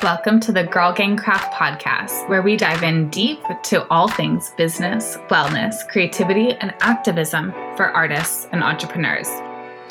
Welcome 0.00 0.38
to 0.40 0.52
the 0.52 0.62
Girl 0.62 0.92
Gang 0.92 1.16
Craft 1.16 1.52
podcast, 1.54 2.28
where 2.28 2.40
we 2.40 2.56
dive 2.56 2.84
in 2.84 3.10
deep 3.10 3.42
to 3.64 3.84
all 3.88 4.06
things 4.06 4.50
business, 4.50 5.16
wellness, 5.28 5.88
creativity, 5.88 6.52
and 6.52 6.72
activism 6.82 7.50
for 7.76 7.86
artists 7.86 8.46
and 8.52 8.62
entrepreneurs. 8.62 9.28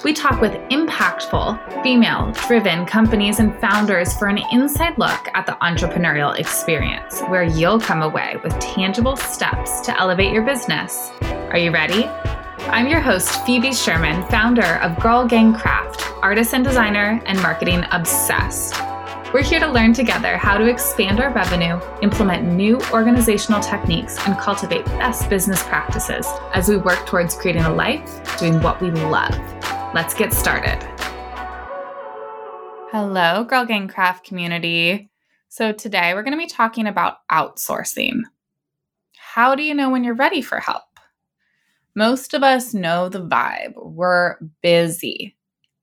We 0.06 0.14
talk 0.14 0.40
with 0.40 0.54
impactful, 0.70 1.84
female 1.84 2.32
driven 2.48 2.86
companies 2.86 3.40
and 3.40 3.54
founders 3.60 4.14
for 4.18 4.30
an 4.30 4.40
inside 4.54 4.98
look 4.98 5.28
at 5.34 5.46
the 5.46 5.58
entrepreneurial 5.62 6.40
experience, 6.40 7.20
where 7.24 7.44
you'll 7.44 7.82
come 7.82 8.02
away 8.02 8.38
with 8.46 8.58
tangible 8.60 9.18
steps 9.18 9.82
to 9.82 10.00
elevate 10.00 10.32
your 10.32 10.44
business. 10.44 11.12
Are 11.52 11.58
you 11.58 11.72
ready? 11.72 12.06
I'm 12.70 12.88
your 12.88 13.02
host, 13.02 13.46
Phoebe 13.46 13.74
Sherman, 13.74 14.26
founder 14.30 14.76
of 14.78 14.98
Girl 15.02 15.28
Gang 15.28 15.54
Craft, 15.54 16.02
artist 16.22 16.54
and 16.54 16.64
designer, 16.64 17.22
and 17.26 17.42
marketing 17.42 17.84
obsessed. 17.92 18.87
We're 19.38 19.44
here 19.44 19.60
to 19.60 19.68
learn 19.68 19.94
together 19.94 20.36
how 20.36 20.58
to 20.58 20.66
expand 20.66 21.20
our 21.20 21.32
revenue, 21.32 21.80
implement 22.02 22.52
new 22.54 22.82
organizational 22.92 23.62
techniques, 23.62 24.18
and 24.26 24.36
cultivate 24.36 24.84
best 24.86 25.30
business 25.30 25.62
practices 25.62 26.26
as 26.56 26.68
we 26.68 26.78
work 26.78 27.06
towards 27.06 27.36
creating 27.36 27.62
a 27.62 27.72
life 27.72 28.40
doing 28.40 28.60
what 28.64 28.82
we 28.82 28.90
love. 28.90 29.38
Let's 29.94 30.16
get 30.16 30.34
started. 30.34 30.82
Hello, 32.92 33.44
Girl 33.44 33.64
Gang 33.64 33.88
Craft 33.88 34.26
community. 34.26 35.12
So, 35.50 35.72
today 35.72 36.16
we're 36.16 36.24
going 36.24 36.36
to 36.36 36.44
be 36.44 36.48
talking 36.48 36.88
about 36.88 37.18
outsourcing. 37.32 38.22
How 39.20 39.54
do 39.54 39.62
you 39.62 39.76
know 39.76 39.92
when 39.92 40.04
you're 40.04 40.16
ready 40.16 40.42
for 40.42 40.60
help? 40.60 40.82
Most 41.94 42.34
of 42.34 42.42
us 42.42 42.74
know 42.74 43.08
the 43.08 43.22
vibe. 43.22 43.74
We're 43.76 44.38
busy. 44.64 45.37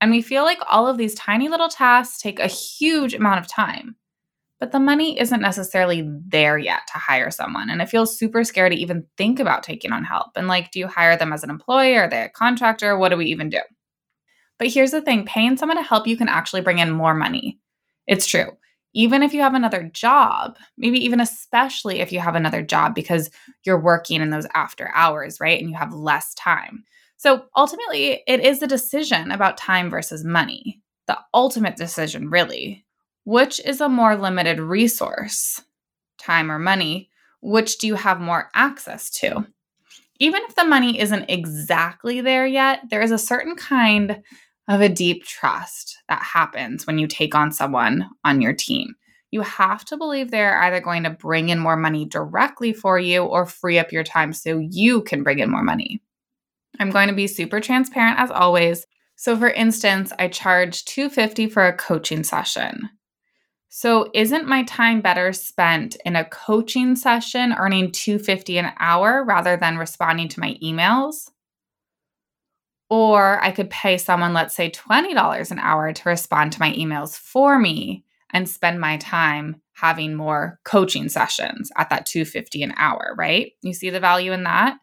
And 0.05 0.11
we 0.11 0.21
feel 0.21 0.43
like 0.43 0.59
all 0.69 0.85
of 0.85 0.99
these 0.99 1.15
tiny 1.15 1.49
little 1.49 1.67
tasks 1.67 2.19
take 2.19 2.39
a 2.39 2.45
huge 2.45 3.15
amount 3.15 3.39
of 3.39 3.47
time. 3.47 3.95
But 4.59 4.71
the 4.71 4.79
money 4.79 5.19
isn't 5.19 5.41
necessarily 5.41 6.07
there 6.27 6.59
yet 6.59 6.81
to 6.93 6.99
hire 6.99 7.31
someone. 7.31 7.71
And 7.71 7.81
it 7.81 7.89
feels 7.89 8.15
super 8.15 8.43
scary 8.43 8.69
to 8.69 8.75
even 8.75 9.07
think 9.17 9.39
about 9.39 9.63
taking 9.63 9.91
on 9.91 10.03
help. 10.03 10.33
And 10.35 10.47
like, 10.47 10.69
do 10.69 10.77
you 10.77 10.85
hire 10.85 11.17
them 11.17 11.33
as 11.33 11.43
an 11.43 11.49
employee? 11.49 11.97
Are 11.97 12.07
they 12.07 12.21
a 12.21 12.29
contractor? 12.29 12.95
What 12.95 13.09
do 13.09 13.17
we 13.17 13.25
even 13.25 13.49
do? 13.49 13.61
But 14.59 14.67
here's 14.67 14.91
the 14.91 15.01
thing 15.01 15.25
paying 15.25 15.57
someone 15.57 15.77
to 15.77 15.83
help 15.83 16.05
you 16.05 16.17
can 16.17 16.29
actually 16.29 16.61
bring 16.61 16.77
in 16.77 16.91
more 16.91 17.15
money. 17.15 17.59
It's 18.05 18.27
true. 18.27 18.51
Even 18.93 19.23
if 19.23 19.33
you 19.33 19.41
have 19.41 19.55
another 19.55 19.89
job, 19.91 20.55
maybe 20.77 21.03
even 21.03 21.19
especially 21.19 21.99
if 21.99 22.11
you 22.11 22.19
have 22.19 22.35
another 22.35 22.61
job 22.61 22.93
because 22.93 23.31
you're 23.63 23.81
working 23.81 24.21
in 24.21 24.29
those 24.29 24.45
after 24.53 24.91
hours, 24.93 25.39
right? 25.39 25.59
And 25.59 25.67
you 25.67 25.75
have 25.75 25.95
less 25.95 26.35
time. 26.35 26.83
So 27.25 27.45
ultimately, 27.57 28.21
it 28.27 28.41
is 28.41 28.61
a 28.61 28.67
decision 28.67 29.31
about 29.31 29.57
time 29.57 29.89
versus 29.89 30.23
money. 30.23 30.79
The 31.07 31.17
ultimate 31.33 31.75
decision, 31.75 32.29
really. 32.29 32.85
Which 33.23 33.59
is 33.65 33.81
a 33.81 33.89
more 33.89 34.15
limited 34.15 34.59
resource, 34.59 35.59
time 36.19 36.51
or 36.51 36.59
money? 36.59 37.09
Which 37.41 37.79
do 37.79 37.87
you 37.87 37.95
have 37.95 38.21
more 38.21 38.51
access 38.53 39.09
to? 39.21 39.43
Even 40.19 40.43
if 40.43 40.53
the 40.53 40.65
money 40.65 40.99
isn't 40.99 41.25
exactly 41.27 42.21
there 42.21 42.45
yet, 42.45 42.81
there 42.91 43.01
is 43.01 43.09
a 43.09 43.17
certain 43.17 43.55
kind 43.55 44.21
of 44.67 44.81
a 44.81 44.87
deep 44.87 45.23
trust 45.23 45.97
that 46.07 46.21
happens 46.21 46.85
when 46.85 46.99
you 46.99 47.07
take 47.07 47.33
on 47.33 47.51
someone 47.51 48.07
on 48.23 48.39
your 48.39 48.53
team. 48.53 48.93
You 49.31 49.41
have 49.41 49.83
to 49.85 49.97
believe 49.97 50.29
they're 50.29 50.61
either 50.61 50.79
going 50.79 51.01
to 51.05 51.09
bring 51.09 51.49
in 51.49 51.57
more 51.57 51.75
money 51.75 52.05
directly 52.05 52.71
for 52.71 52.99
you 52.99 53.23
or 53.23 53.47
free 53.47 53.79
up 53.79 53.91
your 53.91 54.03
time 54.03 54.31
so 54.31 54.59
you 54.59 55.01
can 55.01 55.23
bring 55.23 55.39
in 55.39 55.49
more 55.49 55.63
money. 55.63 56.03
I'm 56.79 56.91
going 56.91 57.07
to 57.07 57.13
be 57.13 57.27
super 57.27 57.59
transparent 57.59 58.19
as 58.19 58.31
always. 58.31 58.85
So 59.15 59.37
for 59.37 59.49
instance, 59.49 60.11
I 60.19 60.27
charge 60.27 60.85
250 60.85 61.47
for 61.47 61.65
a 61.65 61.75
coaching 61.75 62.23
session. 62.23 62.89
So 63.69 64.09
isn't 64.13 64.47
my 64.47 64.63
time 64.63 65.01
better 65.01 65.33
spent 65.33 65.97
in 66.05 66.15
a 66.15 66.23
coaching 66.25 66.95
session 66.95 67.53
earning 67.57 67.91
250 67.91 68.57
an 68.57 68.71
hour 68.79 69.23
rather 69.25 69.57
than 69.57 69.77
responding 69.77 70.29
to 70.29 70.39
my 70.39 70.57
emails? 70.63 71.29
Or 72.89 73.43
I 73.43 73.51
could 73.51 73.69
pay 73.69 73.97
someone 73.97 74.33
let's 74.33 74.55
say 74.55 74.69
$20 74.69 75.51
an 75.51 75.59
hour 75.59 75.91
to 75.91 76.09
respond 76.09 76.53
to 76.53 76.59
my 76.59 76.71
emails 76.73 77.17
for 77.17 77.59
me 77.59 78.05
and 78.31 78.47
spend 78.47 78.79
my 78.79 78.97
time 78.97 79.61
having 79.73 80.15
more 80.15 80.59
coaching 80.63 81.09
sessions 81.09 81.69
at 81.77 81.89
that 81.89 82.05
250 82.05 82.63
an 82.63 82.73
hour, 82.77 83.13
right? 83.17 83.51
You 83.61 83.73
see 83.73 83.89
the 83.89 83.99
value 83.99 84.31
in 84.31 84.43
that? 84.43 84.77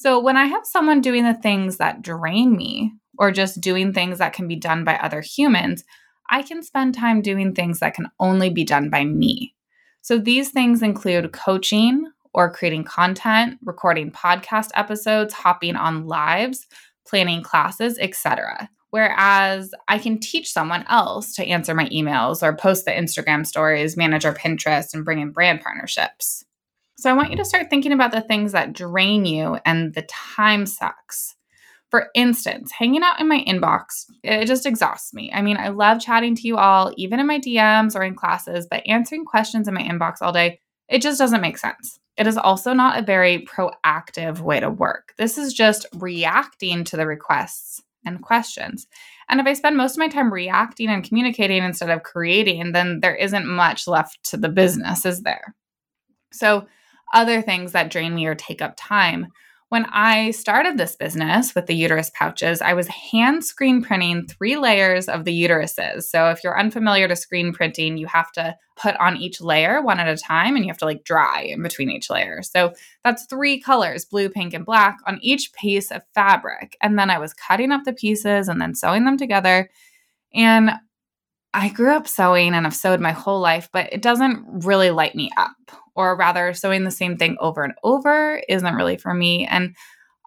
So 0.00 0.20
when 0.20 0.36
I 0.36 0.44
have 0.44 0.64
someone 0.64 1.00
doing 1.00 1.24
the 1.24 1.34
things 1.34 1.78
that 1.78 2.02
drain 2.02 2.56
me 2.56 2.92
or 3.18 3.32
just 3.32 3.60
doing 3.60 3.92
things 3.92 4.18
that 4.18 4.32
can 4.32 4.46
be 4.46 4.54
done 4.54 4.84
by 4.84 4.94
other 4.94 5.20
humans, 5.20 5.82
I 6.30 6.42
can 6.42 6.62
spend 6.62 6.94
time 6.94 7.20
doing 7.20 7.52
things 7.52 7.80
that 7.80 7.94
can 7.94 8.06
only 8.20 8.48
be 8.48 8.62
done 8.62 8.90
by 8.90 9.04
me. 9.04 9.56
So 10.02 10.16
these 10.16 10.50
things 10.50 10.82
include 10.82 11.32
coaching 11.32 12.06
or 12.32 12.48
creating 12.48 12.84
content, 12.84 13.58
recording 13.64 14.12
podcast 14.12 14.68
episodes, 14.74 15.34
hopping 15.34 15.74
on 15.74 16.06
lives, 16.06 16.68
planning 17.04 17.42
classes, 17.42 17.98
etc. 17.98 18.70
Whereas 18.90 19.72
I 19.88 19.98
can 19.98 20.20
teach 20.20 20.52
someone 20.52 20.84
else 20.88 21.34
to 21.34 21.44
answer 21.44 21.74
my 21.74 21.88
emails 21.88 22.40
or 22.40 22.54
post 22.54 22.84
the 22.84 22.92
Instagram 22.92 23.44
stories, 23.44 23.96
manage 23.96 24.24
our 24.24 24.32
Pinterest, 24.34 24.94
and 24.94 25.04
bring 25.04 25.18
in 25.18 25.32
brand 25.32 25.60
partnerships. 25.60 26.44
So 27.00 27.08
I 27.08 27.12
want 27.12 27.30
you 27.30 27.36
to 27.36 27.44
start 27.44 27.70
thinking 27.70 27.92
about 27.92 28.10
the 28.10 28.20
things 28.20 28.50
that 28.52 28.72
drain 28.72 29.24
you 29.24 29.56
and 29.64 29.94
the 29.94 30.02
time 30.02 30.66
sucks. 30.66 31.36
For 31.90 32.08
instance, 32.12 32.72
hanging 32.72 33.04
out 33.04 33.20
in 33.20 33.28
my 33.28 33.44
inbox, 33.46 34.06
it 34.24 34.46
just 34.46 34.66
exhausts 34.66 35.14
me. 35.14 35.30
I 35.32 35.40
mean, 35.40 35.56
I 35.56 35.68
love 35.68 36.00
chatting 36.00 36.34
to 36.34 36.42
you 36.42 36.56
all, 36.56 36.92
even 36.96 37.20
in 37.20 37.26
my 37.28 37.38
DMs 37.38 37.94
or 37.94 38.02
in 38.02 38.16
classes, 38.16 38.66
but 38.68 38.82
answering 38.84 39.24
questions 39.24 39.68
in 39.68 39.74
my 39.74 39.82
inbox 39.82 40.16
all 40.20 40.32
day, 40.32 40.58
it 40.88 41.00
just 41.00 41.20
doesn't 41.20 41.40
make 41.40 41.56
sense. 41.56 42.00
It 42.16 42.26
is 42.26 42.36
also 42.36 42.72
not 42.72 42.98
a 42.98 43.06
very 43.06 43.46
proactive 43.46 44.40
way 44.40 44.58
to 44.58 44.68
work. 44.68 45.14
This 45.18 45.38
is 45.38 45.54
just 45.54 45.86
reacting 45.94 46.82
to 46.82 46.96
the 46.96 47.06
requests 47.06 47.80
and 48.04 48.20
questions. 48.20 48.88
And 49.28 49.38
if 49.38 49.46
I 49.46 49.52
spend 49.52 49.76
most 49.76 49.92
of 49.92 49.98
my 49.98 50.08
time 50.08 50.32
reacting 50.32 50.88
and 50.88 51.04
communicating 51.04 51.62
instead 51.62 51.90
of 51.90 52.02
creating, 52.02 52.72
then 52.72 52.98
there 53.00 53.14
isn't 53.14 53.46
much 53.46 53.86
left 53.86 54.18
to 54.30 54.36
the 54.36 54.48
business, 54.48 55.06
is 55.06 55.22
there? 55.22 55.54
So, 56.32 56.66
other 57.12 57.42
things 57.42 57.72
that 57.72 57.90
drain 57.90 58.14
me 58.14 58.26
or 58.26 58.34
take 58.34 58.62
up 58.62 58.74
time. 58.76 59.28
When 59.70 59.84
I 59.92 60.30
started 60.30 60.78
this 60.78 60.96
business 60.96 61.54
with 61.54 61.66
the 61.66 61.74
uterus 61.74 62.10
pouches, 62.14 62.62
I 62.62 62.72
was 62.72 62.88
hand 62.88 63.44
screen 63.44 63.82
printing 63.82 64.26
three 64.26 64.56
layers 64.56 65.08
of 65.08 65.24
the 65.26 65.42
uteruses. 65.42 66.04
So, 66.04 66.30
if 66.30 66.42
you're 66.42 66.58
unfamiliar 66.58 67.06
to 67.06 67.14
screen 67.14 67.52
printing, 67.52 67.98
you 67.98 68.06
have 68.06 68.32
to 68.32 68.56
put 68.76 68.96
on 68.96 69.18
each 69.18 69.42
layer 69.42 69.82
one 69.82 70.00
at 70.00 70.08
a 70.08 70.16
time 70.16 70.56
and 70.56 70.64
you 70.64 70.70
have 70.70 70.78
to 70.78 70.86
like 70.86 71.04
dry 71.04 71.42
in 71.42 71.62
between 71.62 71.90
each 71.90 72.08
layer. 72.08 72.40
So, 72.42 72.72
that's 73.04 73.26
three 73.26 73.60
colors 73.60 74.06
blue, 74.06 74.30
pink, 74.30 74.54
and 74.54 74.64
black 74.64 74.96
on 75.06 75.18
each 75.20 75.52
piece 75.52 75.90
of 75.90 76.02
fabric. 76.14 76.78
And 76.80 76.98
then 76.98 77.10
I 77.10 77.18
was 77.18 77.34
cutting 77.34 77.70
up 77.70 77.84
the 77.84 77.92
pieces 77.92 78.48
and 78.48 78.62
then 78.62 78.74
sewing 78.74 79.04
them 79.04 79.18
together. 79.18 79.68
And 80.32 80.70
I 81.52 81.68
grew 81.68 81.90
up 81.90 82.08
sewing 82.08 82.54
and 82.54 82.66
I've 82.66 82.74
sewed 82.74 83.00
my 83.00 83.12
whole 83.12 83.40
life, 83.40 83.68
but 83.70 83.92
it 83.92 84.00
doesn't 84.00 84.64
really 84.64 84.90
light 84.90 85.14
me 85.14 85.30
up 85.36 85.56
or 85.98 86.16
rather 86.16 86.54
sewing 86.54 86.84
the 86.84 86.90
same 86.92 87.16
thing 87.16 87.36
over 87.40 87.64
and 87.64 87.74
over 87.82 88.40
isn't 88.48 88.74
really 88.74 88.96
for 88.96 89.12
me. 89.12 89.44
And 89.46 89.74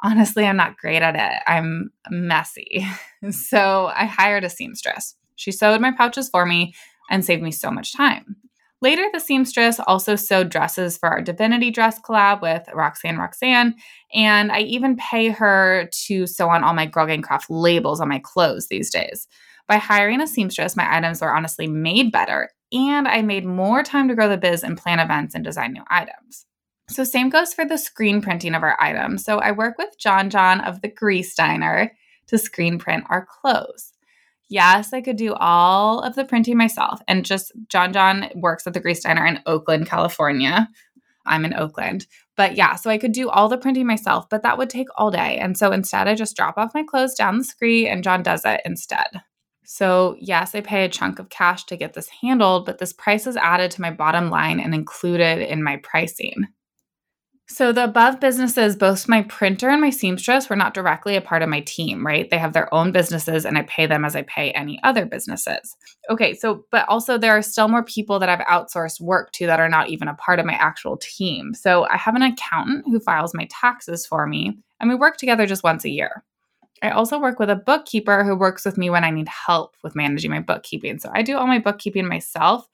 honestly 0.04 0.46
i'm 0.46 0.58
not 0.58 0.78
great 0.78 1.02
at 1.02 1.16
it. 1.16 1.42
I'm 1.48 1.92
messy. 2.10 2.86
So 3.30 3.92
i 3.96 4.06
hired 4.06 4.44
a 4.44 4.50
seamstress. 4.50 5.16
She 5.36 5.52
sewed 5.52 5.80
my 5.80 5.92
pouches 5.92 6.28
for 6.28 6.44
me 6.44 6.74
and 7.12 7.24
saved 7.24 7.44
me 7.44 7.52
so 7.52 7.70
much 7.70 7.96
time. 7.96 8.36
Later 8.82 9.06
the 9.14 9.20
seamstress 9.20 9.80
also 9.80 10.16
sewed 10.16 10.50
dresses 10.50 10.98
for 10.98 11.08
our 11.08 11.22
divinity 11.22 11.70
dress 11.70 12.02
collab 12.02 12.42
with 12.42 12.68
roxanne 12.74 13.18
roxanne 13.18 13.76
and 14.14 14.52
i 14.52 14.62
even 14.62 14.98
pay 14.98 15.30
her 15.30 15.88
to 16.08 16.26
sew 16.26 16.50
on 16.50 16.64
all 16.64 16.74
my 16.74 16.88
girl 16.88 17.06
gang 17.06 17.22
craft 17.22 17.50
labels 17.52 18.02
on 18.02 18.10
my 18.10 18.20
clothes 18.20 18.68
these 18.68 18.90
days. 18.90 19.28
By 19.68 19.78
hiring 19.78 20.20
a 20.20 20.28
seamstress 20.28 20.76
my 20.76 20.98
items 20.98 21.22
were 21.22 21.34
honestly 21.34 21.68
made 21.68 22.12
better 22.12 22.50
and 22.72 23.08
I 23.08 23.22
made 23.22 23.46
more 23.46 23.84
time 23.84 24.08
to 24.08 24.16
grow 24.16 24.30
the 24.30 24.38
biz 24.38 24.64
and 24.64 24.78
plan 24.78 25.00
events 25.00 25.36
and 25.36 25.44
design 25.44 25.74
new 25.74 25.84
items. 25.90 26.46
So, 26.90 27.04
same 27.04 27.30
goes 27.30 27.54
for 27.54 27.66
the 27.66 27.78
screen 27.78 28.22
printing 28.22 28.54
of 28.54 28.64
our 28.64 28.78
items. 28.80 29.24
So, 29.24 29.40
I 29.40 29.52
work 29.52 29.78
with 29.78 29.98
John 29.98 30.30
John 30.30 30.62
of 30.62 30.82
the 30.82 30.90
Grease 30.90 31.36
Diner 31.36 31.92
to 32.28 32.38
screen 32.38 32.80
print 32.80 33.06
our 33.10 33.26
clothes. 33.26 33.94
Yes, 34.50 34.92
I 34.92 35.00
could 35.00 35.16
do 35.16 35.34
all 35.36 36.02
of 36.02 36.16
the 36.16 36.26
printing 36.26 36.58
myself. 36.58 37.00
And 37.08 37.26
just 37.26 37.54
John 37.70 37.94
John 37.94 38.30
works 38.36 38.68
at 38.68 38.74
the 38.74 38.82
Grease 38.82 39.02
Diner 39.02 39.26
in 39.26 39.40
Oakland, 39.46 39.88
California. 39.88 40.68
I'm 41.26 41.46
in 41.46 41.54
Oakland. 41.54 42.08
But 42.36 42.56
yeah, 42.56 42.76
so 42.76 42.90
I 42.90 42.98
could 42.98 43.14
do 43.14 43.30
all 43.30 43.48
the 43.48 43.58
printing 43.58 43.88
myself, 43.88 44.28
but 44.30 44.44
that 44.44 44.58
would 44.58 44.70
take 44.70 44.88
all 44.96 45.12
day. 45.12 45.38
And 45.38 45.58
so 45.58 45.72
instead, 45.72 46.08
I 46.08 46.16
just 46.16 46.36
drop 46.36 46.58
off 46.58 46.74
my 46.74 46.84
clothes 46.84 47.14
down 47.14 47.38
the 47.38 47.44
screen 47.44 47.88
and 47.88 48.04
John 48.04 48.24
does 48.24 48.44
it 48.44 48.62
instead. 48.66 49.22
So, 49.74 50.18
yes, 50.20 50.54
I 50.54 50.60
pay 50.60 50.84
a 50.84 50.90
chunk 50.90 51.18
of 51.18 51.30
cash 51.30 51.64
to 51.68 51.78
get 51.78 51.94
this 51.94 52.10
handled, 52.10 52.66
but 52.66 52.78
this 52.78 52.92
price 52.92 53.26
is 53.26 53.38
added 53.38 53.72
to 53.72 53.80
my 53.80 53.90
bottom 53.90 54.30
line 54.30 54.60
and 54.60 54.76
included 54.76 55.40
in 55.40 55.64
my 55.64 55.78
pricing. 55.78 56.48
So 57.48 57.72
the 57.72 57.86
above 57.86 58.20
businesses, 58.20 58.76
both 58.76 59.08
my 59.08 59.22
printer 59.24 59.70
and 59.70 59.80
my 59.80 59.90
seamstress, 59.90 60.50
were 60.50 60.58
not 60.58 60.74
directly 60.74 61.16
a 61.16 61.22
part 61.22 61.42
of 61.42 61.48
my 61.48 61.62
team, 61.62 62.06
right? 62.06 62.30
They 62.30 62.38
have 62.38 62.52
their 62.52 62.74
own 62.74 62.92
businesses 62.92 63.46
and 63.46 63.58
I 63.58 63.62
pay 63.62 63.86
them 63.86 64.04
as 64.04 64.14
I 64.14 64.24
pay 64.24 64.52
any 64.52 64.78
other 64.84 65.06
businesses. 65.06 65.78
Okay, 66.10 66.34
so 66.34 66.66
but 66.70 66.86
also 66.90 67.18
there 67.18 67.38
are 67.38 67.42
still 67.42 67.70
more 67.70 67.84
people 67.84 68.20
that 68.20 68.28
I've 68.28 68.46
outsourced 68.48 69.00
work 69.00 69.32
to 69.34 69.46
that 69.48 69.62
are 69.62 69.70
not 69.70 69.88
even 69.88 70.10
a 70.10 70.16
part 70.16 70.40
of 70.40 70.46
my 70.46 70.56
actual 70.56 70.98
team. 70.98 71.54
So 71.54 71.88
I 71.90 71.96
have 71.96 72.16
an 72.16 72.24
accountant 72.24 72.88
who 72.88 73.00
files 73.00 73.34
my 73.34 73.48
taxes 73.50 74.06
for 74.06 74.28
me 74.28 74.58
and 74.82 74.90
we 74.90 74.96
work 74.98 75.16
together 75.16 75.46
just 75.46 75.64
once 75.64 75.86
a 75.86 75.90
year. 75.90 76.26
I 76.82 76.90
also 76.92 77.20
work 77.20 77.40
with 77.40 77.50
a 77.50 77.56
bookkeeper 77.56 78.24
who 78.24 78.36
works 78.36 78.66
with 78.66 78.78
me 78.78 78.90
when 78.90 79.04
I 79.04 79.12
need 79.12 79.28
help 79.28 79.76
with 79.84 79.96
managing 79.96 80.32
my 80.32 80.40
bookkeeping. 80.40 81.00
So 81.00 81.12
I 81.14 81.22
do 81.22 81.38
all 81.38 81.48
my 81.48 81.60
bookkeeping 81.60 82.08
myself, 82.08 82.68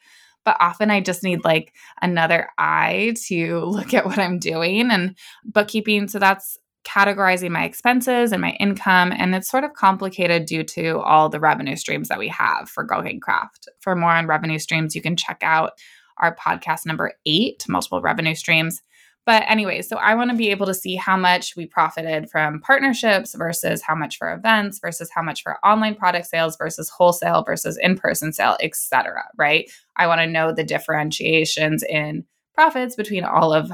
but 0.45 0.57
often 0.59 0.89
I 0.89 1.01
just 1.01 1.23
need 1.23 1.43
like 1.43 1.73
another 2.01 2.49
eye 2.57 3.15
to 3.27 3.59
look 3.65 3.93
at 3.93 4.05
what 4.05 4.19
I'm 4.19 4.39
doing 4.39 4.89
and 4.91 5.17
bookkeeping. 5.45 6.07
So 6.07 6.19
that's 6.19 6.57
categorizing 6.85 7.51
my 7.51 7.65
expenses 7.65 8.31
and 8.31 8.41
my 8.41 8.51
income. 8.61 9.11
And 9.11 9.35
it's 9.35 9.49
sort 9.49 9.65
of 9.65 9.73
complicated 9.73 10.45
due 10.45 10.63
to 10.63 10.99
all 10.99 11.27
the 11.27 11.39
revenue 11.39 11.75
streams 11.75 12.07
that 12.07 12.19
we 12.19 12.29
have 12.29 12.69
for 12.69 12.85
Girl 12.85 13.01
Gang 13.01 13.19
Craft. 13.19 13.67
For 13.81 13.93
more 13.93 14.11
on 14.11 14.27
revenue 14.27 14.57
streams, 14.57 14.95
you 14.95 15.01
can 15.01 15.17
check 15.17 15.39
out 15.41 15.73
our 16.17 16.33
podcast 16.35 16.85
number 16.85 17.11
eight, 17.25 17.65
Multiple 17.67 18.01
Revenue 18.01 18.35
Streams. 18.35 18.81
But 19.27 19.43
anyway, 19.49 19.81
so 19.81 19.97
I 19.97 20.15
want 20.15 20.31
to 20.31 20.37
be 20.37 20.51
able 20.51 20.67
to 20.67 20.73
see 20.73 20.95
how 20.95 21.17
much 21.17 21.57
we 21.57 21.65
profited 21.65 22.29
from 22.29 22.61
partnerships 22.61 23.35
versus 23.35 23.81
how 23.81 23.93
much 23.93 24.17
for 24.17 24.33
events 24.33 24.79
versus 24.79 25.09
how 25.13 25.21
much 25.21 25.43
for 25.43 25.57
online 25.65 25.95
product 25.95 26.27
sales 26.27 26.55
versus 26.55 26.89
wholesale 26.89 27.43
versus 27.43 27.77
in-person 27.77 28.31
sale, 28.31 28.55
etc. 28.61 29.25
Right? 29.37 29.69
I 29.97 30.07
want 30.07 30.21
to 30.21 30.27
know 30.27 30.53
the 30.53 30.63
differentiations 30.63 31.83
in 31.83 32.23
profits 32.55 32.95
between 32.95 33.25
all 33.25 33.51
of 33.51 33.69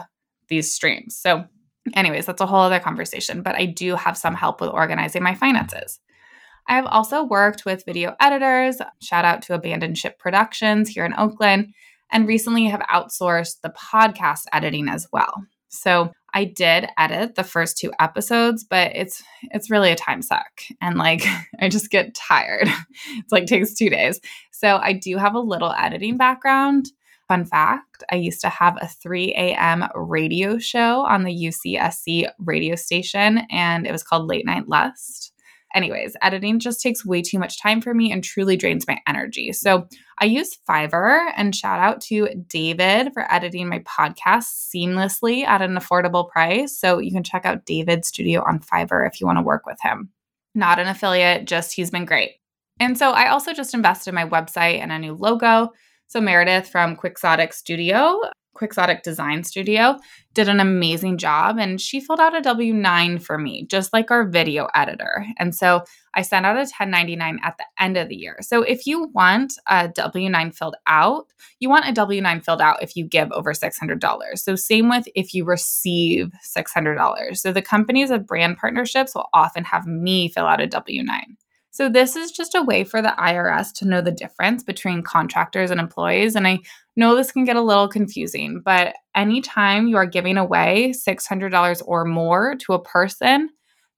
these 0.48 0.74
streams. 0.74 1.16
So, 1.16 1.46
anyways, 1.94 2.26
that's 2.26 2.42
a 2.42 2.48
whole 2.48 2.62
other 2.62 2.80
conversation, 2.80 3.44
but 3.44 3.54
I 3.54 3.68
do 3.68 3.96
have 3.96 4.18
some 4.18 4.34
help 4.34 4.60
with 4.60 4.72
organizing 4.72 5.22
my 5.22 5.36
finances. 5.36 6.00
I 6.68 6.78
have 6.78 6.88
also 6.88 7.24
worked 7.24 7.64
with 7.64 7.86
video 7.86 8.16
editors. 8.20 8.78
Shout 9.04 9.24
out 9.24 9.44
to 9.44 9.54
Abandoned 9.54 10.00
Ship 10.00 10.18
Productions 10.18 10.90
here 10.90 11.06
in 11.06 11.14
Oakland 11.16 11.76
and 12.14 12.28
recently 12.28 12.66
have 12.66 12.82
outsourced 12.82 13.60
the 13.62 13.72
podcast 13.72 14.44
editing 14.54 14.88
as 14.88 15.08
well. 15.12 15.44
So 15.70 16.12
I 16.36 16.46
did 16.46 16.88
edit 16.98 17.36
the 17.36 17.44
first 17.44 17.78
two 17.78 17.92
episodes, 18.00 18.64
but 18.64 18.96
it's 18.96 19.24
it's 19.52 19.70
really 19.70 19.92
a 19.92 19.96
time 19.96 20.22
suck. 20.22 20.62
And 20.82 20.98
like 20.98 21.26
I 21.60 21.68
just 21.68 21.90
get 21.90 22.16
tired. 22.16 22.68
it's 23.18 23.32
like 23.32 23.48
takes 23.48 23.74
two 23.74 23.90
days. 23.90 24.20
So 24.52 24.78
I 24.78 24.94
do 24.94 25.18
have 25.18 25.36
a 25.36 25.40
little 25.40 25.74
editing 25.74 26.18
background. 26.18 26.86
Fun 27.28 27.46
fact 27.46 28.04
I 28.12 28.16
used 28.16 28.42
to 28.42 28.50
have 28.50 28.78
a 28.82 28.88
3 28.88 29.34
a.m. 29.36 29.86
radio 29.96 30.58
show 30.58 31.06
on 31.06 31.24
the 31.24 31.34
UCSC 31.34 32.30
radio 32.38 32.76
station, 32.76 33.44
and 33.50 33.88
it 33.88 33.92
was 33.92 34.04
called 34.04 34.28
Late 34.28 34.46
Night 34.46 34.68
Lust. 34.68 35.33
Anyways, 35.74 36.16
editing 36.22 36.60
just 36.60 36.82
takes 36.82 37.06
way 37.06 37.22
too 37.22 37.40
much 37.40 37.60
time 37.60 37.82
for 37.82 37.94
me 37.94 38.12
and 38.12 38.24
truly 38.24 38.56
drains 38.56 38.88
my 38.88 39.00
energy. 39.08 39.52
So 39.52 39.88
I 40.20 40.26
use 40.26 40.58
Fiverr 40.70 41.32
and 41.36 41.56
shout 41.56 41.80
out 41.80 42.00
to 42.02 42.30
David 42.48 43.12
for 43.14 43.32
editing 43.34 43.68
my 43.68 43.80
podcast 43.80 44.72
seamlessly 44.74 45.44
at 45.46 45.62
an 45.62 45.76
affordable 45.76 46.30
price. 46.30 46.78
So 46.78 47.00
you 47.00 47.12
can 47.12 47.24
check 47.24 47.46
out 47.46 47.66
David's 47.66 48.08
studio 48.08 48.44
on 48.48 48.60
Fiverr 48.60 49.08
if 49.08 49.20
you 49.20 49.28
want 49.28 49.38
to 49.38 49.44
work 49.44 49.66
with 49.66 49.78
him. 49.82 50.10
Not 50.56 50.80
an 50.80 50.88
affiliate, 50.88 51.46
just 51.46 51.74
he's 51.74 51.90
been 51.90 52.06
great. 52.06 52.34
And 52.80 52.98
so 52.98 53.12
I 53.12 53.30
also 53.30 53.54
just 53.54 53.74
invested 53.74 54.10
in 54.10 54.16
my 54.16 54.28
website 54.28 54.80
and 54.80 54.92
a 54.92 55.00
new 55.00 55.14
logo. 55.14 55.72
So 56.08 56.22
Meredith 56.22 56.70
from 56.70 56.96
Quixotic 56.96 57.54
Studio 57.54 58.20
Quixotic 58.54 59.04
Design 59.04 59.44
Studio 59.44 59.98
did 60.34 60.50
an 60.50 60.60
amazing 60.60 61.18
job 61.18 61.58
and 61.58 61.80
she 61.80 62.00
filled 62.00 62.20
out 62.20 62.36
a 62.36 62.42
W 62.42 62.74
9 62.74 63.20
for 63.20 63.38
me, 63.38 63.66
just 63.66 63.94
like 63.94 64.12
our 64.12 64.28
video 64.28 64.68
editor. 64.74 65.26
And 65.38 65.56
so 65.56 65.84
I 66.14 66.22
sent 66.22 66.46
out 66.46 66.56
a 66.56 66.60
1099 66.60 67.40
at 67.44 67.58
the 67.58 67.66
end 67.80 67.98
of 67.98 68.10
the 68.10 68.16
year. 68.16 68.38
So 68.42 68.62
if 68.62 68.86
you 68.86 69.10
want 69.14 69.54
a 69.68 69.88
W 69.90 70.30
9 70.30 70.52
filled 70.52 70.76
out, 70.88 71.28
you 71.60 71.70
want 71.70 71.88
a 71.88 71.94
W 71.94 72.22
9 72.22 72.42
filled 72.42 72.62
out 72.62 72.82
if 72.82 72.96
you 72.96 73.06
give 73.06 73.32
over 73.32 73.54
$600. 73.54 74.40
So 74.40 74.56
same 74.56 74.90
with 74.90 75.08
if 75.16 75.34
you 75.34 75.46
receive 75.46 76.32
$600. 76.44 77.38
So 77.38 77.52
the 77.52 77.62
companies 77.62 78.12
of 78.12 78.28
brand 78.28 78.58
partnerships 78.58 79.16
will 79.16 79.30
often 79.34 79.64
have 79.66 79.86
me 79.88 80.30
fill 80.30 80.46
out 80.46 80.62
a 80.62 80.68
W 80.68 81.04
9. 81.04 81.38
So, 81.74 81.90
this 81.90 82.16
is 82.16 82.32
just 82.32 82.54
a 82.54 82.62
way 82.62 82.84
for 82.84 83.02
the 83.02 83.16
IRS 83.18 83.74
to 83.78 83.88
know 83.88 84.00
the 84.00 84.12
difference 84.12 84.62
between 84.64 85.02
contractors 85.02 85.72
and 85.72 85.80
employees. 85.80 86.36
And 86.36 86.48
I 86.48 86.60
know 86.96 87.16
this 87.16 87.32
can 87.32 87.46
get 87.46 87.56
a 87.56 87.62
little 87.64 87.88
confusing, 87.88 88.62
but 88.64 88.94
anytime 89.16 89.88
you 89.88 89.98
are 89.98 90.06
giving 90.06 90.38
away 90.38 90.94
$600 90.96 91.82
or 91.84 92.06
more 92.06 92.54
to 92.58 92.74
a 92.74 92.84
person, 92.84 93.50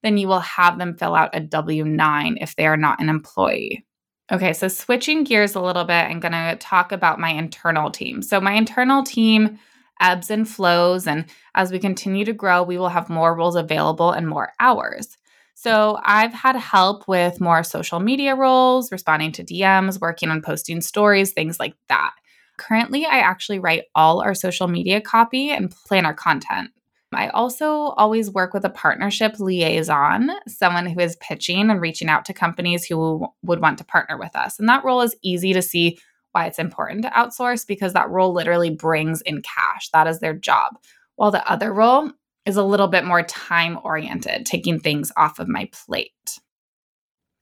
then 0.04 0.18
you 0.18 0.30
will 0.30 0.40
have 0.40 0.78
them 0.78 0.96
fill 0.96 1.16
out 1.16 1.36
a 1.36 1.42
W 1.42 1.84
9 1.84 2.38
if 2.40 2.56
they 2.56 2.66
are 2.66 2.78
not 2.78 3.02
an 3.02 3.10
employee. 3.10 3.86
Okay, 4.32 4.54
so 4.54 4.70
switching 4.70 5.26
gears 5.26 5.54
a 5.54 5.62
little 5.62 5.84
bit, 5.84 6.06
I'm 6.06 6.22
going 6.22 6.32
to 6.32 6.56
talk 6.62 6.94
about 6.94 7.20
my 7.20 7.32
internal 7.32 7.92
team. 7.92 8.22
So, 8.22 8.40
my 8.40 8.54
internal 8.54 9.04
team 9.04 9.60
ebbs 10.00 10.30
and 10.32 10.48
flows, 10.48 11.08
and 11.08 11.26
as 11.56 11.74
we 11.74 11.80
continue 11.80 12.24
to 12.24 12.34
grow, 12.34 12.64
we 12.64 12.78
will 12.78 12.88
have 12.88 13.10
more 13.10 13.36
roles 13.36 13.58
available 13.58 14.12
and 14.12 14.30
more 14.30 14.54
hours. 14.62 15.18
So 15.56 15.98
I've 16.04 16.34
had 16.34 16.56
help 16.58 17.08
with 17.08 17.42
more 17.42 17.64
social 17.64 18.00
media 18.00 18.36
roles, 18.36 18.92
responding 18.92 19.32
to 19.34 19.44
DMs, 19.44 20.00
working 20.00 20.30
on 20.30 20.42
posting 20.42 20.82
stories, 20.82 21.32
things 21.32 21.60
like 21.60 21.76
that. 21.90 22.12
Currently, 22.58 23.06
I 23.06 23.20
actually 23.20 23.60
write 23.60 23.84
all 23.96 24.22
our 24.22 24.34
social 24.34 24.68
media 24.68 25.02
copy 25.02 25.50
and 25.50 25.72
plan 25.72 26.06
our 26.06 26.14
content. 26.14 26.72
I 27.14 27.30
also 27.30 27.94
always 27.98 28.30
work 28.30 28.54
with 28.54 28.66
a 28.66 28.70
partnership 28.70 29.40
liaison, 29.40 30.30
someone 30.48 30.86
who 30.86 31.00
is 31.00 31.16
pitching 31.18 31.70
and 31.70 31.80
reaching 31.80 32.10
out 32.10 32.26
to 32.26 32.34
companies 32.34 32.86
who 32.86 33.26
would 33.44 33.62
want 33.62 33.78
to 33.78 33.86
partner 33.86 34.18
with 34.18 34.36
us. 34.36 34.60
And 34.60 34.68
that 34.68 34.84
role 34.84 35.02
is 35.02 35.16
easy 35.24 35.54
to 35.54 35.62
see 35.62 35.98
why 36.34 36.48
it's 36.48 36.60
important 36.60 37.04
to 37.04 37.10
outsource 37.12 37.66
because 37.66 37.94
that 37.94 38.10
role 38.10 38.34
literally 38.34 38.70
brings 38.70 39.22
in 39.22 39.42
cash. 39.42 39.90
That 39.94 40.08
is 40.08 40.20
their 40.20 40.34
job. 40.34 40.78
While 41.16 41.32
the 41.32 41.50
other 41.50 41.74
role 41.74 42.12
is 42.46 42.58
a 42.58 42.64
little 42.64 42.88
bit 42.88 43.06
more 43.06 43.24
time 43.24 43.80
oriented, 43.84 44.46
taking 44.46 44.80
things 44.80 45.12
off 45.18 45.40
of 45.40 45.48
my 45.48 45.70
plate. 45.72 46.40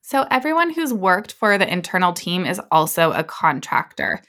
So, 0.01 0.25
everyone 0.29 0.71
who's 0.71 0.93
worked 0.93 1.31
for 1.33 1.57
the 1.57 1.71
internal 1.71 2.13
team 2.13 2.45
is 2.45 2.61
also 2.71 3.11
a 3.11 3.23
contractor. 3.23 4.21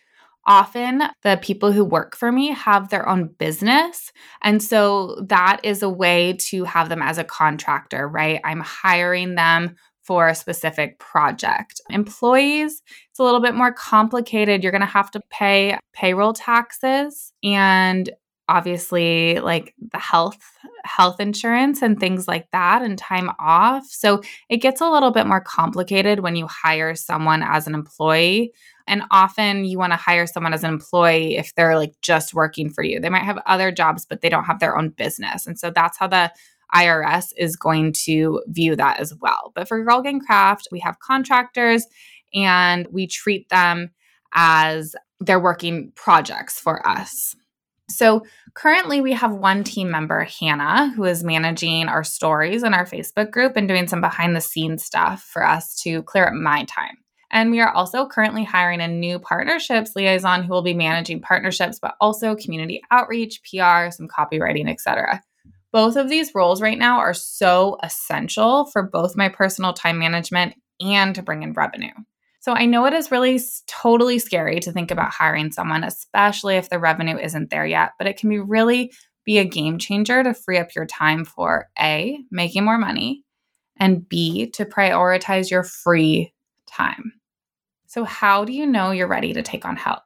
Often, 0.47 1.03
the 1.23 1.39
people 1.43 1.73
who 1.73 1.85
work 1.85 2.17
for 2.17 2.31
me 2.31 2.53
have 2.53 2.91
their 2.91 3.09
own 3.09 3.29
business. 3.39 4.13
And 4.43 4.63
so, 4.63 5.17
that 5.29 5.61
is 5.65 5.83
a 5.83 5.89
way 5.89 6.35
to 6.51 6.65
have 6.65 6.89
them 6.89 7.03
as 7.03 7.19
a 7.19 7.25
contractor, 7.25 8.07
right? 8.09 8.41
I'm 8.45 8.61
hiring 8.61 9.35
them 9.35 9.77
for 10.05 10.29
a 10.29 10.35
specific 10.35 10.99
project. 10.99 11.81
Employees, 11.91 12.83
it's 13.11 13.19
a 13.19 13.25
little 13.25 13.41
bit 13.41 13.55
more 13.55 13.73
complicated. 13.73 14.63
You're 14.63 14.73
going 14.73 14.81
to 14.81 14.87
have 14.87 15.11
to 15.13 15.21
pay 15.31 15.79
payroll 15.93 16.35
taxes 16.35 17.33
and 17.43 18.11
obviously 18.49 19.39
like 19.41 19.75
the 19.93 19.99
health 19.99 20.39
health 20.85 21.19
insurance 21.19 21.81
and 21.83 21.99
things 21.99 22.29
like 22.29 22.51
that 22.51 22.83
and 22.83 22.99
time 22.99 23.31
off. 23.39 23.87
So 23.89 24.21
it 24.49 24.59
gets 24.59 24.81
a 24.81 24.91
little 24.91 25.11
bit 25.11 25.27
more 25.27 25.41
complicated 25.41 26.21
when 26.21 26.37
you 26.37 26.47
hire 26.47 26.95
someone 26.95 27.43
as 27.43 27.67
an 27.67 27.75
employee. 27.75 28.53
And 28.87 29.03
often 29.11 29.65
you 29.65 29.79
want 29.79 29.93
to 29.93 29.97
hire 29.97 30.27
someone 30.27 30.53
as 30.53 30.63
an 30.63 30.71
employee 30.71 31.37
if 31.37 31.55
they're 31.55 31.77
like 31.77 31.95
just 32.03 32.35
working 32.35 32.69
for 32.69 32.85
you. 32.85 33.01
They 33.01 33.09
might 33.09 33.23
have 33.23 33.39
other 33.47 33.73
jobs, 33.73 34.05
but 34.05 34.21
they 34.21 34.29
don't 34.29 34.45
have 34.45 34.61
their 34.61 34.77
own 34.77 34.91
business. 34.91 35.47
And 35.47 35.59
so 35.59 35.71
that's 35.71 35.97
how 35.97 36.07
the 36.07 36.31
IRS 36.75 37.33
is 37.39 37.57
going 37.57 37.95
to 38.05 38.43
view 38.49 38.77
that 38.77 39.01
as 39.01 39.15
well. 39.21 39.53
But 39.55 39.69
for 39.69 39.83
Girl 39.83 40.03
Gang 40.03 40.21
Craft, 40.21 40.69
we 40.71 40.81
have 40.81 40.99
contractors 40.99 41.87
and 42.35 42.87
we 42.91 43.07
treat 43.07 43.49
them 43.49 43.91
as 44.35 44.95
they're 45.21 45.41
working 45.41 45.93
projects 45.95 46.59
for 46.59 46.87
us. 46.87 47.35
So 47.89 48.25
currently, 48.55 49.01
we 49.01 49.13
have 49.13 49.33
one 49.33 49.63
team 49.63 49.91
member, 49.91 50.25
Hannah, 50.25 50.91
who 50.95 51.05
is 51.05 51.23
managing 51.23 51.89
our 51.89 52.03
stories 52.03 52.63
in 52.63 52.73
our 52.73 52.87
Facebook 52.87 53.31
group 53.31 53.57
and 53.57 53.69
doing 53.69 53.87
some 53.87 54.01
behind 54.01 54.35
the 54.35 54.41
scenes 54.41 54.85
stuff 54.85 55.23
for 55.23 55.45
us 55.45 55.75
to 55.83 56.03
clear 56.05 56.27
up 56.27 56.35
my 56.35 56.65
time. 56.65 56.97
And 57.31 57.51
we 57.51 57.61
are 57.61 57.73
also 57.73 58.07
currently 58.07 58.45
hiring 58.45 58.81
a 58.81 58.89
new 58.89 59.19
partnerships 59.19 59.97
liaison 59.97 60.45
who 60.45 60.53
will 60.53 60.63
be 60.63 60.73
managing 60.73 61.21
partnerships, 61.21 61.79
but 61.81 61.97
also 62.01 62.37
community 62.37 62.81
outreach, 62.91 63.41
PR, 63.43 63.91
some 63.91 64.09
copywriting, 64.09 64.71
etc. 64.71 65.23
Both 65.73 65.97
of 65.97 66.09
these 66.09 66.31
roles 66.35 66.63
right 66.63 66.79
now 66.79 66.99
are 66.99 67.15
so 67.15 67.77
essential 67.83 68.67
for 68.67 68.85
both 68.85 69.17
my 69.17 69.29
personal 69.29 69.73
time 69.73 69.99
management 69.99 70.55
and 70.81 71.15
to 71.17 71.23
bring 71.23 71.43
in 71.43 71.53
revenue. 71.53 71.91
So 72.45 72.53
I 72.53 72.67
know 72.67 72.85
it 72.85 72.93
is 72.93 73.11
really 73.11 73.41
totally 73.67 74.19
scary 74.19 74.61
to 74.61 74.71
think 74.71 74.91
about 74.91 75.11
hiring 75.11 75.51
someone, 75.51 75.83
especially 75.83 76.57
if 76.57 76.69
the 76.69 76.79
revenue 76.79 77.17
isn't 77.17 77.49
there 77.49 77.65
yet, 77.65 77.93
but 77.97 78.07
it 78.07 78.19
can 78.19 78.29
be 78.29 78.39
really 78.39 78.93
be 79.25 79.39
a 79.39 79.47
game 79.47 79.79
changer 79.79 80.23
to 80.23 80.35
free 80.35 80.59
up 80.59 80.75
your 80.75 80.85
time 80.85 81.25
for 81.25 81.71
A, 81.81 82.19
making 82.31 82.63
more 82.63 82.77
money, 82.77 83.25
and 83.79 84.07
B, 84.07 84.51
to 84.51 84.67
prioritize 84.67 85.51
your 85.51 85.63
free 85.63 86.35
time. 86.67 87.15
So, 87.87 88.05
how 88.05 88.45
do 88.45 88.53
you 88.53 88.67
know 88.67 88.91
you're 88.91 89.09
ready 89.09 89.33
to 89.33 89.43
take 89.43 89.65
on 89.65 89.77
help? 89.77 90.03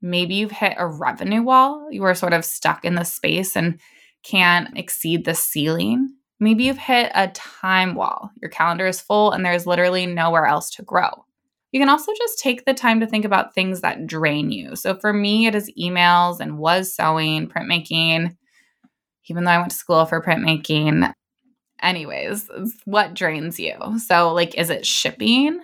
Maybe 0.00 0.36
you've 0.36 0.52
hit 0.52 0.76
a 0.78 0.86
revenue 0.86 1.42
wall. 1.42 1.88
You 1.90 2.04
are 2.04 2.14
sort 2.14 2.32
of 2.32 2.46
stuck 2.46 2.86
in 2.86 2.94
the 2.94 3.04
space 3.04 3.54
and 3.54 3.78
can't 4.22 4.78
exceed 4.78 5.26
the 5.26 5.34
ceiling. 5.34 6.08
Maybe 6.40 6.64
you've 6.64 6.78
hit 6.78 7.12
a 7.14 7.28
time 7.28 7.94
wall. 7.94 8.30
Your 8.40 8.50
calendar 8.50 8.86
is 8.86 9.02
full 9.02 9.32
and 9.32 9.44
there's 9.44 9.66
literally 9.66 10.06
nowhere 10.06 10.46
else 10.46 10.70
to 10.76 10.82
grow. 10.82 11.26
You 11.72 11.80
can 11.80 11.88
also 11.88 12.12
just 12.16 12.38
take 12.38 12.64
the 12.64 12.74
time 12.74 13.00
to 13.00 13.06
think 13.06 13.24
about 13.24 13.54
things 13.54 13.80
that 13.82 14.06
drain 14.06 14.50
you. 14.50 14.76
So 14.76 14.94
for 14.94 15.12
me, 15.12 15.46
it 15.46 15.54
is 15.54 15.70
emails 15.78 16.40
and 16.40 16.58
was 16.58 16.94
sewing, 16.94 17.48
printmaking, 17.48 18.36
even 19.28 19.44
though 19.44 19.50
I 19.50 19.58
went 19.58 19.70
to 19.72 19.76
school 19.76 20.06
for 20.06 20.22
printmaking. 20.22 21.12
Anyways, 21.82 22.48
what 22.84 23.14
drains 23.14 23.60
you? 23.60 23.74
So, 23.98 24.32
like, 24.32 24.56
is 24.56 24.70
it 24.70 24.86
shipping? 24.86 25.60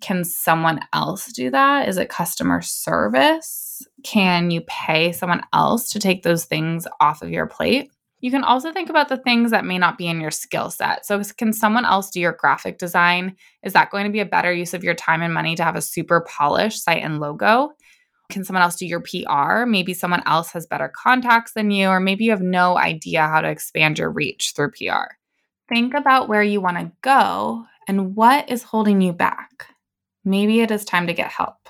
Can 0.00 0.24
someone 0.24 0.80
else 0.92 1.32
do 1.32 1.50
that? 1.50 1.88
Is 1.88 1.98
it 1.98 2.08
customer 2.08 2.62
service? 2.62 3.86
Can 4.04 4.50
you 4.50 4.62
pay 4.66 5.12
someone 5.12 5.42
else 5.52 5.90
to 5.92 5.98
take 6.00 6.22
those 6.22 6.44
things 6.44 6.86
off 7.00 7.22
of 7.22 7.30
your 7.30 7.46
plate? 7.46 7.90
You 8.26 8.32
can 8.32 8.42
also 8.42 8.72
think 8.72 8.90
about 8.90 9.08
the 9.08 9.18
things 9.18 9.52
that 9.52 9.64
may 9.64 9.78
not 9.78 9.98
be 9.98 10.08
in 10.08 10.20
your 10.20 10.32
skill 10.32 10.68
set. 10.68 11.06
So, 11.06 11.22
can 11.38 11.52
someone 11.52 11.84
else 11.84 12.10
do 12.10 12.18
your 12.18 12.32
graphic 12.32 12.76
design? 12.76 13.36
Is 13.62 13.72
that 13.74 13.92
going 13.92 14.04
to 14.04 14.10
be 14.10 14.18
a 14.18 14.26
better 14.26 14.52
use 14.52 14.74
of 14.74 14.82
your 14.82 14.94
time 14.94 15.22
and 15.22 15.32
money 15.32 15.54
to 15.54 15.62
have 15.62 15.76
a 15.76 15.80
super 15.80 16.22
polished 16.22 16.82
site 16.82 17.04
and 17.04 17.20
logo? 17.20 17.70
Can 18.28 18.42
someone 18.42 18.64
else 18.64 18.74
do 18.74 18.84
your 18.84 18.98
PR? 18.98 19.64
Maybe 19.64 19.94
someone 19.94 20.24
else 20.26 20.50
has 20.50 20.66
better 20.66 20.92
contacts 20.92 21.52
than 21.52 21.70
you, 21.70 21.86
or 21.86 22.00
maybe 22.00 22.24
you 22.24 22.32
have 22.32 22.42
no 22.42 22.76
idea 22.76 23.28
how 23.28 23.42
to 23.42 23.48
expand 23.48 23.96
your 23.96 24.10
reach 24.10 24.54
through 24.56 24.72
PR. 24.72 25.14
Think 25.68 25.94
about 25.94 26.28
where 26.28 26.42
you 26.42 26.60
want 26.60 26.78
to 26.78 26.90
go 27.02 27.64
and 27.86 28.16
what 28.16 28.50
is 28.50 28.64
holding 28.64 29.00
you 29.00 29.12
back. 29.12 29.68
Maybe 30.24 30.62
it 30.62 30.72
is 30.72 30.84
time 30.84 31.06
to 31.06 31.14
get 31.14 31.30
help. 31.30 31.68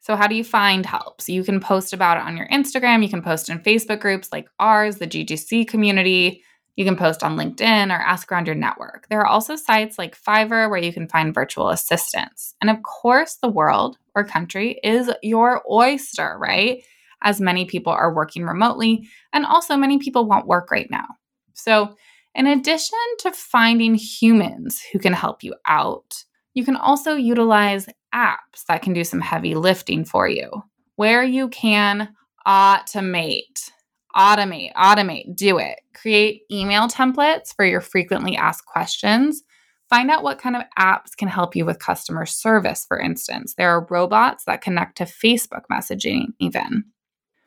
So, 0.00 0.16
how 0.16 0.26
do 0.26 0.34
you 0.34 0.44
find 0.44 0.84
help? 0.86 1.20
So, 1.20 1.32
you 1.32 1.44
can 1.44 1.60
post 1.60 1.92
about 1.92 2.16
it 2.16 2.24
on 2.24 2.36
your 2.36 2.48
Instagram. 2.48 3.02
You 3.02 3.08
can 3.08 3.22
post 3.22 3.48
in 3.48 3.60
Facebook 3.60 4.00
groups 4.00 4.30
like 4.32 4.48
ours, 4.58 4.96
the 4.96 5.06
GGC 5.06 5.68
community. 5.68 6.42
You 6.76 6.84
can 6.84 6.96
post 6.96 7.22
on 7.22 7.36
LinkedIn 7.36 7.88
or 7.90 8.00
ask 8.00 8.32
around 8.32 8.46
your 8.46 8.56
network. 8.56 9.06
There 9.08 9.20
are 9.20 9.26
also 9.26 9.56
sites 9.56 9.98
like 9.98 10.18
Fiverr 10.18 10.70
where 10.70 10.82
you 10.82 10.92
can 10.92 11.08
find 11.08 11.34
virtual 11.34 11.68
assistants. 11.68 12.54
And 12.62 12.70
of 12.70 12.82
course, 12.82 13.36
the 13.42 13.48
world 13.50 13.98
or 14.14 14.24
country 14.24 14.80
is 14.82 15.10
your 15.22 15.62
oyster, 15.70 16.36
right? 16.40 16.82
As 17.22 17.40
many 17.40 17.66
people 17.66 17.92
are 17.92 18.14
working 18.14 18.44
remotely, 18.44 19.06
and 19.34 19.44
also 19.44 19.76
many 19.76 19.98
people 19.98 20.24
want 20.24 20.46
work 20.46 20.70
right 20.70 20.90
now. 20.90 21.06
So, 21.52 21.94
in 22.34 22.46
addition 22.46 22.98
to 23.18 23.32
finding 23.32 23.94
humans 23.94 24.80
who 24.92 24.98
can 24.98 25.12
help 25.12 25.42
you 25.42 25.54
out, 25.66 26.24
you 26.54 26.64
can 26.64 26.76
also 26.76 27.14
utilize 27.14 27.88
apps 28.14 28.64
that 28.68 28.82
can 28.82 28.92
do 28.92 29.04
some 29.04 29.20
heavy 29.20 29.54
lifting 29.54 30.04
for 30.04 30.28
you, 30.28 30.50
where 30.96 31.22
you 31.22 31.48
can 31.48 32.14
automate, 32.46 33.70
automate, 34.14 34.72
automate, 34.74 35.34
do 35.36 35.58
it. 35.58 35.80
Create 35.94 36.42
email 36.50 36.88
templates 36.88 37.54
for 37.54 37.64
your 37.64 37.80
frequently 37.80 38.36
asked 38.36 38.66
questions. 38.66 39.42
Find 39.88 40.10
out 40.10 40.22
what 40.22 40.38
kind 40.38 40.56
of 40.56 40.62
apps 40.78 41.16
can 41.16 41.28
help 41.28 41.56
you 41.56 41.66
with 41.66 41.80
customer 41.80 42.24
service, 42.24 42.84
for 42.86 42.98
instance. 42.98 43.54
There 43.56 43.70
are 43.70 43.86
robots 43.90 44.44
that 44.44 44.62
connect 44.62 44.98
to 44.98 45.04
Facebook 45.04 45.62
messaging, 45.70 46.26
even. 46.38 46.84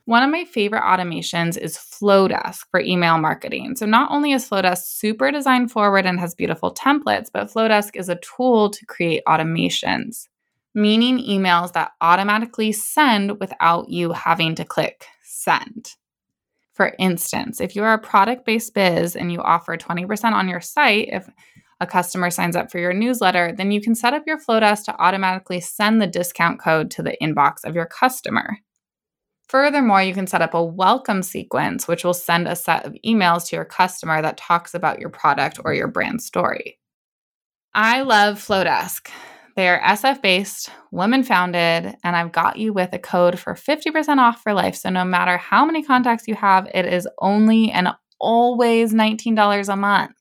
One 0.05 0.23
of 0.23 0.29
my 0.29 0.43
favorite 0.43 0.81
automations 0.81 1.57
is 1.57 1.77
Flodesk 1.77 2.65
for 2.69 2.81
email 2.81 3.17
marketing. 3.17 3.77
So, 3.77 3.85
not 3.85 4.11
only 4.11 4.33
is 4.33 4.47
Flodesk 4.47 4.83
super 4.83 5.31
design 5.31 5.69
forward 5.69 6.05
and 6.05 6.19
has 6.19 6.35
beautiful 6.35 6.73
templates, 6.73 7.29
but 7.33 7.47
Flodesk 7.47 7.95
is 7.95 8.09
a 8.09 8.17
tool 8.17 8.69
to 8.69 8.85
create 8.85 9.23
automations, 9.25 10.27
meaning 10.73 11.19
emails 11.19 11.73
that 11.73 11.91
automatically 12.01 12.71
send 12.71 13.39
without 13.39 13.89
you 13.89 14.11
having 14.11 14.55
to 14.55 14.65
click 14.65 15.05
send. 15.23 15.91
For 16.73 16.95
instance, 16.97 17.61
if 17.61 17.75
you 17.75 17.83
are 17.83 17.93
a 17.93 17.99
product 17.99 18.45
based 18.45 18.73
biz 18.73 19.15
and 19.15 19.31
you 19.31 19.41
offer 19.41 19.77
20% 19.77 20.31
on 20.31 20.49
your 20.49 20.61
site, 20.61 21.09
if 21.11 21.29
a 21.79 21.85
customer 21.85 22.29
signs 22.29 22.55
up 22.55 22.71
for 22.71 22.79
your 22.79 22.93
newsletter, 22.93 23.53
then 23.55 23.71
you 23.71 23.81
can 23.81 23.93
set 23.93 24.13
up 24.13 24.23
your 24.25 24.39
Flodesk 24.39 24.85
to 24.85 24.99
automatically 24.99 25.59
send 25.59 26.01
the 26.01 26.07
discount 26.07 26.59
code 26.59 26.89
to 26.91 27.03
the 27.03 27.17
inbox 27.21 27.63
of 27.63 27.75
your 27.75 27.85
customer. 27.85 28.57
Furthermore, 29.49 30.01
you 30.01 30.13
can 30.13 30.25
set 30.25 30.41
up 30.41 30.53
a 30.53 30.63
welcome 30.63 31.21
sequence, 31.21 31.87
which 31.87 32.03
will 32.03 32.13
send 32.13 32.47
a 32.47 32.55
set 32.55 32.85
of 32.85 32.95
emails 33.05 33.47
to 33.49 33.55
your 33.55 33.65
customer 33.65 34.21
that 34.21 34.37
talks 34.37 34.73
about 34.73 34.99
your 34.99 35.09
product 35.09 35.59
or 35.63 35.73
your 35.73 35.87
brand 35.87 36.21
story. 36.21 36.79
I 37.73 38.01
love 38.01 38.37
Flodesk. 38.39 39.09
They 39.55 39.69
are 39.69 39.81
SF 39.81 40.21
based, 40.21 40.71
women 40.91 41.23
founded, 41.23 41.95
and 42.03 42.15
I've 42.15 42.31
got 42.31 42.57
you 42.57 42.73
with 42.73 42.91
a 42.93 42.99
code 42.99 43.37
for 43.37 43.53
50% 43.53 44.17
off 44.17 44.41
for 44.41 44.53
life. 44.53 44.75
So 44.75 44.89
no 44.89 45.05
matter 45.05 45.37
how 45.37 45.65
many 45.65 45.83
contacts 45.83 46.27
you 46.27 46.35
have, 46.35 46.67
it 46.73 46.85
is 46.85 47.07
only 47.19 47.71
and 47.71 47.89
always 48.19 48.93
$19 48.93 49.69
a 49.69 49.75
month. 49.75 50.15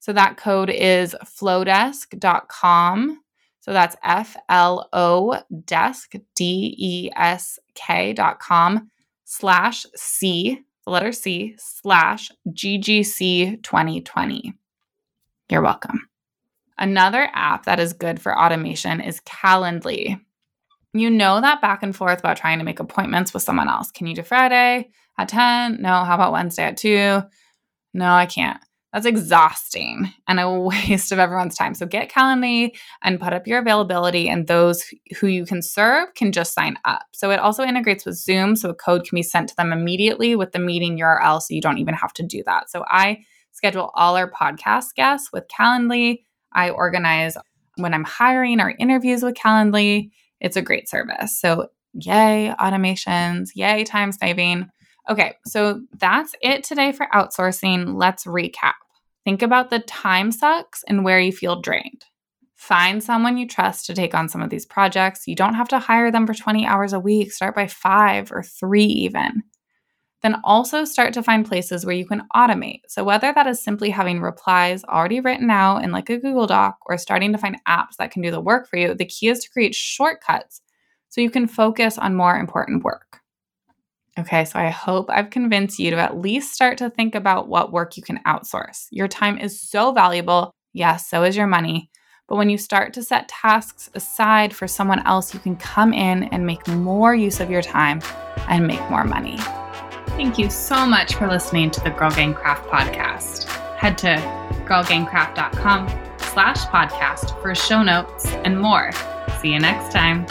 So 0.00 0.12
that 0.12 0.36
code 0.36 0.70
is 0.70 1.16
flodesk.com 1.24 3.20
so 3.68 3.74
that's 3.74 3.96
F 4.02 4.34
L 4.48 4.88
O 4.94 5.42
desk, 5.66 6.14
D 6.34 6.74
E 6.78 7.10
S 7.14 7.58
K 7.74 8.14
dot 8.14 8.40
com 8.40 8.90
slash 9.26 9.84
C, 9.94 10.64
the 10.86 10.90
letter 10.90 11.12
C, 11.12 11.54
slash 11.58 12.30
GGC 12.48 13.62
2020. 13.62 14.54
You're 15.50 15.60
welcome. 15.60 16.07
Another 16.78 17.28
app 17.32 17.64
that 17.64 17.80
is 17.80 17.92
good 17.92 18.20
for 18.20 18.38
automation 18.38 19.00
is 19.00 19.20
Calendly. 19.20 20.20
You 20.94 21.10
know 21.10 21.40
that 21.40 21.60
back 21.60 21.82
and 21.82 21.94
forth 21.94 22.20
about 22.20 22.36
trying 22.36 22.58
to 22.58 22.64
make 22.64 22.80
appointments 22.80 23.34
with 23.34 23.42
someone 23.42 23.68
else. 23.68 23.90
Can 23.90 24.06
you 24.06 24.14
do 24.14 24.22
Friday 24.22 24.90
at 25.18 25.28
10? 25.28 25.82
No. 25.82 26.04
How 26.04 26.14
about 26.14 26.32
Wednesday 26.32 26.64
at 26.64 26.76
2? 26.76 27.22
No, 27.94 28.10
I 28.10 28.26
can't. 28.26 28.60
That's 28.92 29.06
exhausting 29.06 30.12
and 30.26 30.40
a 30.40 30.50
waste 30.60 31.12
of 31.12 31.18
everyone's 31.18 31.56
time. 31.56 31.74
So 31.74 31.84
get 31.84 32.10
Calendly 32.10 32.70
and 33.02 33.20
put 33.20 33.32
up 33.32 33.46
your 33.46 33.58
availability, 33.58 34.28
and 34.28 34.46
those 34.46 34.84
who 35.20 35.26
you 35.26 35.44
can 35.44 35.60
serve 35.60 36.14
can 36.14 36.32
just 36.32 36.54
sign 36.54 36.78
up. 36.84 37.02
So 37.12 37.30
it 37.30 37.40
also 37.40 37.64
integrates 37.64 38.06
with 38.06 38.16
Zoom, 38.16 38.56
so 38.56 38.70
a 38.70 38.74
code 38.74 39.04
can 39.06 39.16
be 39.16 39.22
sent 39.22 39.50
to 39.50 39.56
them 39.56 39.72
immediately 39.72 40.36
with 40.36 40.52
the 40.52 40.58
meeting 40.58 40.98
URL, 40.98 41.42
so 41.42 41.54
you 41.54 41.60
don't 41.60 41.78
even 41.78 41.94
have 41.94 42.14
to 42.14 42.22
do 42.22 42.42
that. 42.46 42.70
So 42.70 42.84
I 42.88 43.24
schedule 43.52 43.90
all 43.94 44.16
our 44.16 44.30
podcast 44.30 44.94
guests 44.94 45.30
with 45.32 45.44
Calendly. 45.48 46.22
I 46.52 46.70
organize 46.70 47.36
when 47.76 47.94
I'm 47.94 48.04
hiring 48.04 48.60
our 48.60 48.74
interviews 48.78 49.22
with 49.22 49.34
Calendly. 49.34 50.10
It's 50.40 50.56
a 50.56 50.62
great 50.62 50.88
service. 50.88 51.38
So 51.38 51.68
yay, 51.92 52.52
automations, 52.58 53.50
yay, 53.54 53.84
time 53.84 54.12
saving. 54.12 54.68
Okay, 55.08 55.34
so 55.46 55.80
that's 55.98 56.34
it 56.42 56.64
today 56.64 56.92
for 56.92 57.06
outsourcing. 57.14 57.94
Let's 57.96 58.24
recap. 58.24 58.74
Think 59.24 59.42
about 59.42 59.70
the 59.70 59.80
time 59.80 60.32
sucks 60.32 60.84
and 60.86 61.04
where 61.04 61.20
you 61.20 61.32
feel 61.32 61.60
drained. 61.60 62.04
Find 62.54 63.02
someone 63.02 63.38
you 63.38 63.46
trust 63.46 63.86
to 63.86 63.94
take 63.94 64.14
on 64.14 64.28
some 64.28 64.42
of 64.42 64.50
these 64.50 64.66
projects. 64.66 65.26
You 65.26 65.36
don't 65.36 65.54
have 65.54 65.68
to 65.68 65.78
hire 65.78 66.10
them 66.10 66.26
for 66.26 66.34
20 66.34 66.66
hours 66.66 66.92
a 66.92 67.00
week. 67.00 67.32
Start 67.32 67.54
by 67.54 67.66
five 67.66 68.32
or 68.32 68.42
three, 68.42 68.84
even. 68.84 69.44
Then 70.22 70.40
also 70.42 70.84
start 70.84 71.14
to 71.14 71.22
find 71.22 71.46
places 71.46 71.86
where 71.86 71.94
you 71.94 72.06
can 72.06 72.26
automate. 72.34 72.80
So, 72.88 73.04
whether 73.04 73.32
that 73.32 73.46
is 73.46 73.62
simply 73.62 73.90
having 73.90 74.20
replies 74.20 74.84
already 74.84 75.20
written 75.20 75.50
out 75.50 75.84
in 75.84 75.92
like 75.92 76.10
a 76.10 76.18
Google 76.18 76.46
Doc 76.46 76.78
or 76.86 76.98
starting 76.98 77.32
to 77.32 77.38
find 77.38 77.56
apps 77.68 77.96
that 77.98 78.10
can 78.10 78.22
do 78.22 78.30
the 78.30 78.40
work 78.40 78.68
for 78.68 78.76
you, 78.76 78.94
the 78.94 79.04
key 79.04 79.28
is 79.28 79.40
to 79.40 79.50
create 79.50 79.74
shortcuts 79.74 80.60
so 81.08 81.20
you 81.20 81.30
can 81.30 81.46
focus 81.46 81.98
on 81.98 82.14
more 82.14 82.36
important 82.36 82.84
work. 82.84 83.20
Okay, 84.18 84.44
so 84.44 84.58
I 84.58 84.70
hope 84.70 85.08
I've 85.08 85.30
convinced 85.30 85.78
you 85.78 85.92
to 85.92 85.96
at 85.96 86.18
least 86.18 86.52
start 86.52 86.78
to 86.78 86.90
think 86.90 87.14
about 87.14 87.48
what 87.48 87.70
work 87.70 87.96
you 87.96 88.02
can 88.02 88.18
outsource. 88.26 88.86
Your 88.90 89.06
time 89.06 89.38
is 89.38 89.60
so 89.60 89.92
valuable. 89.92 90.50
Yes, 90.72 91.08
so 91.08 91.22
is 91.22 91.36
your 91.36 91.46
money. 91.46 91.88
But 92.26 92.36
when 92.36 92.50
you 92.50 92.58
start 92.58 92.92
to 92.94 93.02
set 93.02 93.28
tasks 93.28 93.88
aside 93.94 94.54
for 94.54 94.66
someone 94.66 95.06
else, 95.06 95.32
you 95.32 95.40
can 95.40 95.56
come 95.56 95.92
in 95.92 96.24
and 96.24 96.44
make 96.44 96.66
more 96.66 97.14
use 97.14 97.38
of 97.38 97.50
your 97.50 97.62
time 97.62 98.02
and 98.48 98.66
make 98.66 98.90
more 98.90 99.04
money. 99.04 99.38
Thank 100.18 100.36
you 100.36 100.50
so 100.50 100.84
much 100.84 101.14
for 101.14 101.28
listening 101.28 101.70
to 101.70 101.80
the 101.80 101.90
Girl 101.90 102.10
Gang 102.10 102.34
Craft 102.34 102.66
podcast. 102.66 103.44
Head 103.76 103.96
to 103.98 104.16
girlgangcraft.com 104.66 105.88
slash 106.18 106.58
podcast 106.64 107.40
for 107.40 107.54
show 107.54 107.84
notes 107.84 108.26
and 108.26 108.60
more. 108.60 108.90
See 109.40 109.52
you 109.52 109.60
next 109.60 109.92
time. 109.92 110.26